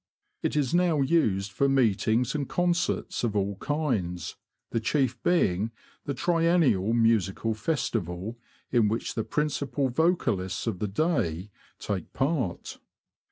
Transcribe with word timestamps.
It 0.41 0.55
is 0.55 0.73
now 0.73 1.01
used 1.01 1.51
for 1.51 1.69
meetings 1.69 2.33
and 2.33 2.49
concerts 2.49 3.23
of 3.23 3.35
all 3.35 3.57
kinds, 3.57 4.35
the 4.71 4.79
chief 4.79 5.21
being 5.21 5.69
the 6.05 6.15
Triennial 6.15 6.91
Musical 6.91 7.53
Festival 7.53 8.39
in 8.71 8.87
which 8.87 9.13
the 9.13 9.23
principal 9.23 9.89
vocalists 9.89 10.65
of 10.65 10.79
the 10.79 10.87
day 10.87 11.51
take 11.77 12.13
part. 12.13 12.79